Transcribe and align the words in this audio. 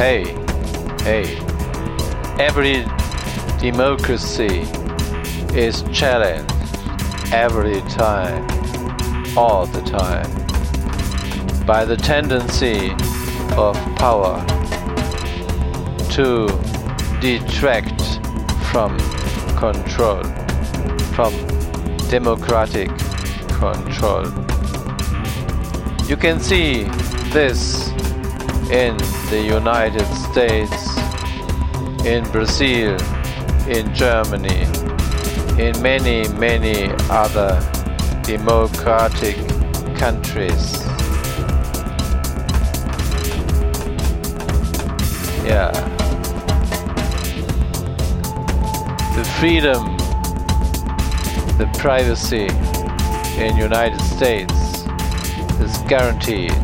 Hey, 0.00 0.24
hey, 1.02 1.36
every 2.38 2.86
democracy 3.60 4.62
is 5.54 5.82
challenged 5.92 6.50
every 7.34 7.82
time, 7.82 8.46
all 9.36 9.66
the 9.66 9.82
time, 9.82 10.24
by 11.66 11.84
the 11.84 11.98
tendency 11.98 12.92
of 13.58 13.76
power 13.96 14.42
to 16.12 16.46
detract 17.20 18.00
from 18.72 18.98
control, 19.58 20.24
from 21.12 21.34
democratic 22.08 22.88
control. 23.48 24.24
You 26.08 26.16
can 26.16 26.40
see 26.40 26.84
this 27.34 27.90
in 28.70 28.96
the 29.30 29.42
United 29.44 30.06
States, 30.14 30.96
in 32.06 32.22
Brazil, 32.30 32.96
in 33.66 33.92
Germany, 33.92 34.62
in 35.58 35.82
many, 35.82 36.28
many 36.38 36.88
other 37.10 37.58
democratic 38.22 39.36
countries. 39.96 40.84
Yeah. 45.44 45.72
The 49.16 49.24
freedom, 49.40 49.96
the 51.58 51.68
privacy 51.80 52.46
in 53.36 53.56
United 53.56 54.00
States 54.00 54.84
is 55.58 55.76
guaranteed 55.88 56.54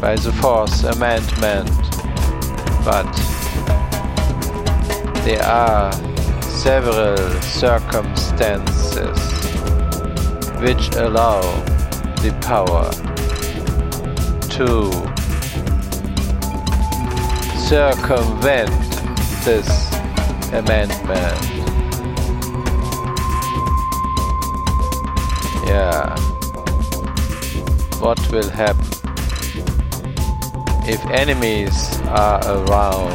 by 0.00 0.14
the 0.14 0.32
Fourth 0.40 0.84
Amendment, 0.84 1.70
but 2.84 3.12
there 5.24 5.42
are 5.42 5.92
several 6.42 7.16
circumstances 7.40 9.18
which 10.60 10.88
allow 10.94 11.40
the 12.22 12.32
power 12.42 12.90
to 14.50 14.90
circumvent 17.68 18.70
this 19.44 19.68
amendment. 20.52 21.58
Yeah. 25.66 26.16
What 28.00 28.20
will 28.30 28.48
happen 28.48 29.07
if 30.88 31.04
enemies 31.10 32.00
are 32.06 32.40
around? 32.46 33.14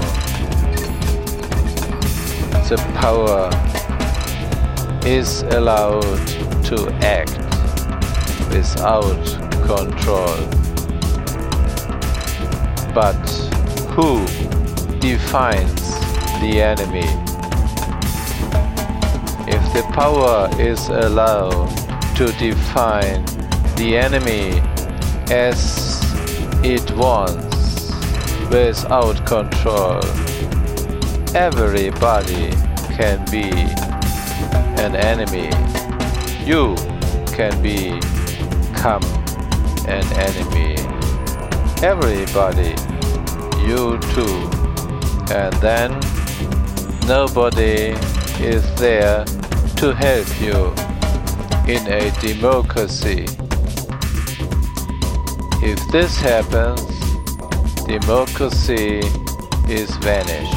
The 2.70 2.78
power 2.96 3.50
is 5.08 5.42
allowed 5.42 6.28
to 6.66 6.90
act 7.02 7.38
without 8.54 9.26
control. 9.66 10.38
But 12.94 13.26
who 13.96 14.24
defines 15.00 15.82
the 16.42 16.62
enemy? 16.62 17.10
If 19.48 19.64
the 19.74 19.84
power 19.94 20.48
is 20.60 20.90
allowed 20.90 21.70
to 22.18 22.32
define 22.38 23.26
the 23.78 23.98
enemy 23.98 24.62
as 25.32 26.00
it 26.64 26.90
wants 26.96 27.53
without 28.50 29.26
control, 29.26 30.00
everybody 31.36 32.52
can 32.96 33.24
be 33.32 33.50
an 34.82 34.96
enemy. 34.96 35.50
You 36.46 36.76
can 37.34 37.54
become 37.62 39.04
an 39.88 40.06
enemy. 40.14 40.76
Everybody, 41.82 42.76
you 43.68 43.98
too. 44.14 44.50
And 45.34 45.54
then 45.62 45.92
nobody 47.08 47.96
is 48.40 48.64
there 48.76 49.26
to 49.78 49.94
help 49.94 50.30
you 50.42 50.74
in 51.68 51.86
a 51.88 52.12
democracy. 52.22 53.26
If 55.66 55.80
this 55.92 56.18
happens, 56.18 56.93
democracy 57.88 59.00
is 59.68 59.90
vanished. 59.98 60.54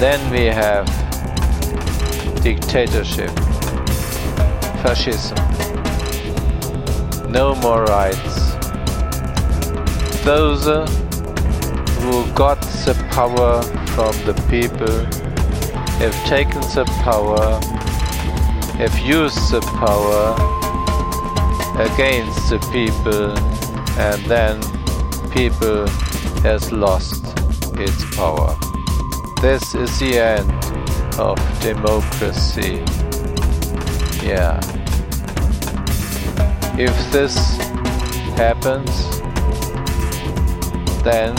Then 0.00 0.30
we 0.30 0.46
have 0.46 0.86
dictatorship, 2.42 3.30
fascism, 4.82 5.36
no 7.30 7.54
more 7.56 7.84
rights. 7.84 8.54
Those 10.24 10.64
who 12.02 12.32
got 12.34 12.60
the 12.86 12.94
power 13.10 13.62
from 13.88 14.12
the 14.24 14.34
people 14.48 15.04
have 15.98 16.14
taken 16.26 16.60
the 16.60 16.84
power, 17.02 17.60
have 18.78 18.98
used 19.00 19.50
the 19.50 19.60
power 19.60 20.34
against 21.78 22.50
the 22.50 22.58
people, 22.72 23.36
and 23.98 24.24
then 24.26 24.77
people 25.30 25.86
has 26.42 26.72
lost 26.72 27.24
its 27.74 28.16
power. 28.16 28.56
This 29.42 29.74
is 29.74 29.98
the 29.98 30.18
end 30.18 30.50
of 31.18 31.36
democracy. 31.60 32.82
Yeah. 34.24 34.60
If 36.78 36.94
this 37.12 37.36
happens, 38.36 38.90
then 41.02 41.34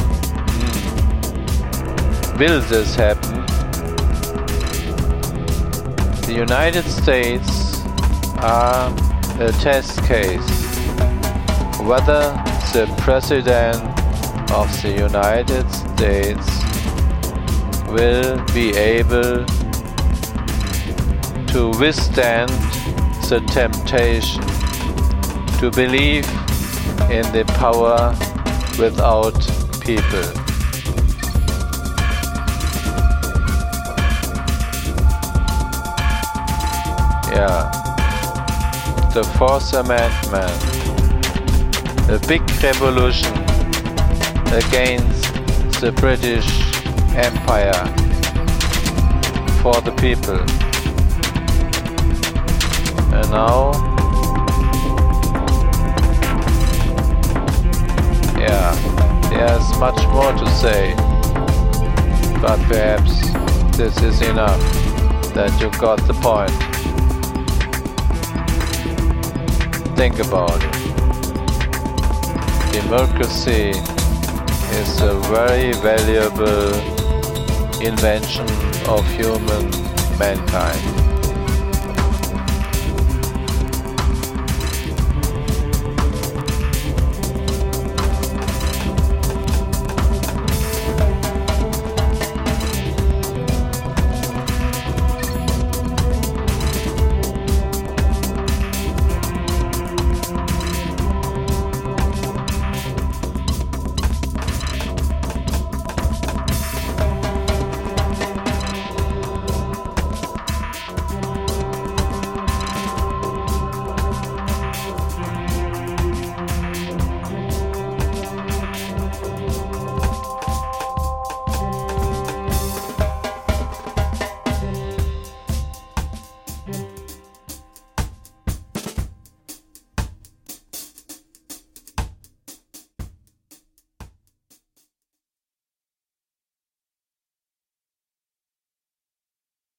hmm, 0.49 0.97
will 2.37 2.61
this 2.61 2.95
happen? 2.95 3.45
The 6.25 6.33
United 6.35 6.83
States 6.83 7.81
are 8.37 8.93
a 9.39 9.51
test 9.53 10.03
case 10.03 10.49
whether 11.81 12.35
the 12.73 12.85
President 12.99 13.81
of 14.51 14.69
the 14.83 14.91
United 14.91 15.67
States 15.71 16.47
will 17.89 18.37
be 18.53 18.75
able 18.77 19.43
to 21.47 21.71
withstand 21.79 22.49
the 23.27 23.43
temptation 23.47 24.43
to 25.57 25.71
believe 25.71 26.25
in 27.09 27.25
the 27.33 27.43
power 27.57 28.15
without 28.77 29.33
people. 29.81 30.29
Yeah. 37.33 37.71
The 39.13 39.23
Fourth 39.37 39.73
Amendment. 39.73 40.78
A 42.09 42.17
big 42.27 42.41
revolution 42.63 43.31
against 44.51 45.31
the 45.79 45.93
British 45.95 46.49
Empire 47.15 47.85
for 49.61 49.79
the 49.81 49.91
people. 49.91 50.39
And 53.13 53.29
now, 53.29 53.73
yeah, 58.39 58.73
there's 59.29 59.77
much 59.77 60.01
more 60.07 60.33
to 60.33 60.49
say, 60.49 60.95
but 62.41 62.57
perhaps 62.67 63.21
this 63.77 64.01
is 64.01 64.21
enough 64.21 64.59
that 65.35 65.55
you 65.61 65.69
got 65.79 65.99
the 66.07 66.15
point. 66.15 66.49
Think 69.95 70.17
about 70.17 70.63
it. 70.63 70.98
Democracy 72.71 73.71
is 74.79 75.01
a 75.01 75.13
very 75.31 75.73
valuable 75.73 76.73
invention 77.81 78.47
of 78.87 79.05
human 79.11 79.69
mankind. 80.19 80.98